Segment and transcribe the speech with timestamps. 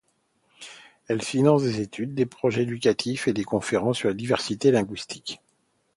[1.09, 5.39] Elle finance des études, des projets éducatifs et des conférences sur la diversité linguistique.